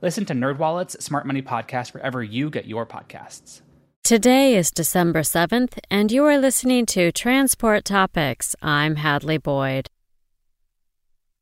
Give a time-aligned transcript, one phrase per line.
[0.00, 3.62] Listen to NerdWallet's Smart Money Podcast wherever you get your podcasts.
[4.04, 8.54] Today is December 7th, and you are listening to Transport Topics.
[8.62, 9.88] I'm Hadley Boyd.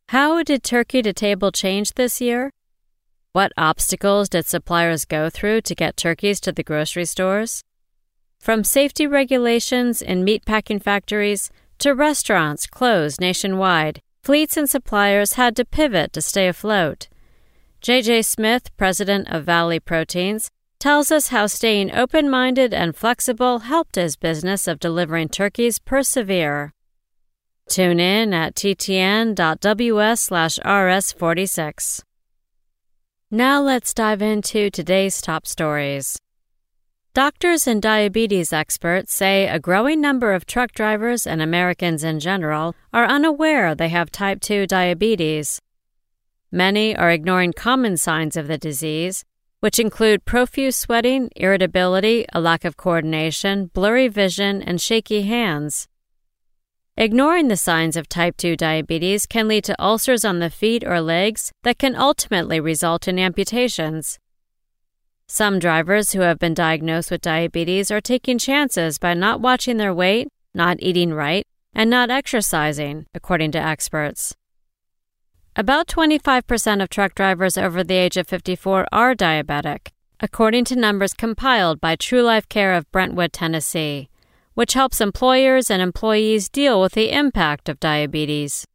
[0.08, 2.50] How did turkey to table change this year?
[3.32, 7.62] What obstacles did suppliers go through to get turkeys to the grocery stores?
[8.40, 11.50] From safety regulations in meatpacking factories
[11.80, 17.08] to restaurants closed nationwide, fleets and suppliers had to pivot to stay afloat.
[17.82, 23.96] JJ Smith, president of Valley Proteins, tells us how staying open minded and flexible helped
[23.96, 26.72] his business of delivering turkeys persevere.
[27.68, 32.02] Tune in at ttn.ws slash rs46.
[33.30, 36.18] Now let's dive into today's top stories.
[37.12, 42.74] Doctors and diabetes experts say a growing number of truck drivers and Americans in general
[42.92, 45.60] are unaware they have type 2 diabetes.
[46.56, 49.26] Many are ignoring common signs of the disease,
[49.60, 55.86] which include profuse sweating, irritability, a lack of coordination, blurry vision, and shaky hands.
[56.96, 61.02] Ignoring the signs of type 2 diabetes can lead to ulcers on the feet or
[61.02, 64.18] legs that can ultimately result in amputations.
[65.26, 69.92] Some drivers who have been diagnosed with diabetes are taking chances by not watching their
[69.92, 74.34] weight, not eating right, and not exercising, according to experts.
[75.58, 79.88] About 25% of truck drivers over the age of 54 are diabetic,
[80.20, 84.10] according to numbers compiled by TrueLifeCare of Brentwood, Tennessee,
[84.52, 88.66] which helps employers and employees deal with the impact of diabetes.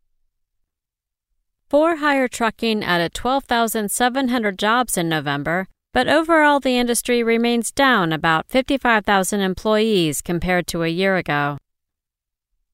[1.70, 8.50] For hire trucking added 12,700 jobs in November, but overall the industry remains down about
[8.50, 11.59] 55,000 employees compared to a year ago.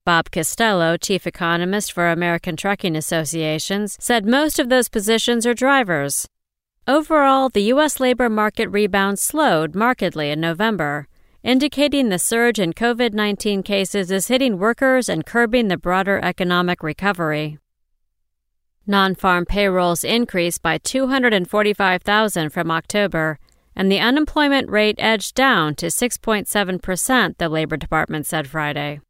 [0.08, 6.26] Bob Costello, chief economist for American Trucking Associations, said most of those positions are drivers.
[6.88, 8.00] Overall, the U.S.
[8.00, 11.10] labor market rebound slowed markedly in November,
[11.44, 16.84] indicating the surge in COVID 19 cases is hitting workers and curbing the broader economic
[16.84, 17.58] recovery.
[18.86, 23.40] Non farm payrolls increased by 245,000 from October,
[23.76, 29.02] and the unemployment rate edged down to 6.7%, the Labor Department said Friday.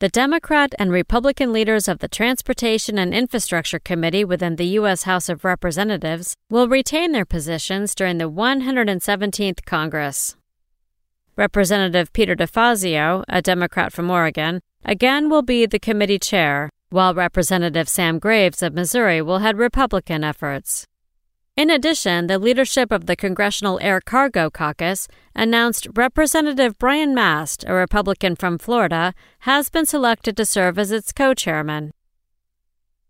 [0.00, 5.02] The Democrat and Republican leaders of the Transportation and Infrastructure Committee within the U.S.
[5.02, 10.36] House of Representatives will retain their positions during the 117th Congress.
[11.34, 17.88] Representative Peter DeFazio, a Democrat from Oregon, again will be the committee chair, while Representative
[17.88, 20.86] Sam Graves of Missouri will head Republican efforts.
[21.58, 27.74] In addition, the leadership of the Congressional Air Cargo Caucus announced Representative Brian Mast, a
[27.74, 31.90] Republican from Florida, has been selected to serve as its co chairman.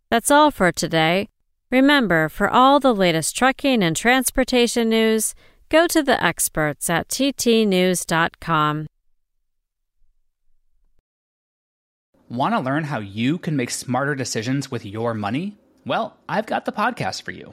[0.09, 1.29] That's all for today.
[1.71, 5.35] Remember, for all the latest trucking and transportation news,
[5.69, 8.87] go to the experts at ttnews.com.
[12.31, 15.59] Want to learn how you can make smarter decisions with your money?
[15.85, 17.53] Well, I've got the podcast for you.